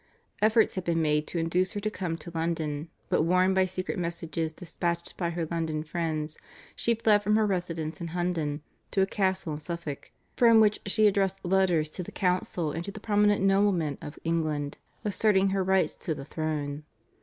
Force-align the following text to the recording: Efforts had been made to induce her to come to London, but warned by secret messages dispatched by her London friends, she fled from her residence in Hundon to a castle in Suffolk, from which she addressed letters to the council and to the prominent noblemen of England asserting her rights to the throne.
Efforts 0.41 0.73
had 0.73 0.83
been 0.83 0.99
made 0.99 1.27
to 1.27 1.37
induce 1.37 1.73
her 1.73 1.79
to 1.79 1.91
come 1.91 2.17
to 2.17 2.31
London, 2.33 2.89
but 3.09 3.21
warned 3.21 3.53
by 3.53 3.67
secret 3.67 3.99
messages 3.99 4.51
dispatched 4.51 5.15
by 5.15 5.29
her 5.29 5.45
London 5.45 5.83
friends, 5.83 6.39
she 6.75 6.95
fled 6.95 7.21
from 7.21 7.35
her 7.35 7.45
residence 7.45 8.01
in 8.01 8.07
Hundon 8.07 8.61
to 8.89 9.01
a 9.01 9.05
castle 9.05 9.53
in 9.53 9.59
Suffolk, 9.59 10.09
from 10.35 10.59
which 10.59 10.79
she 10.87 11.05
addressed 11.05 11.45
letters 11.45 11.91
to 11.91 12.01
the 12.01 12.11
council 12.11 12.71
and 12.71 12.83
to 12.83 12.91
the 12.91 12.99
prominent 12.99 13.43
noblemen 13.43 13.99
of 14.01 14.17
England 14.23 14.79
asserting 15.05 15.49
her 15.49 15.63
rights 15.63 15.93
to 15.93 16.15
the 16.15 16.25
throne. 16.25 16.83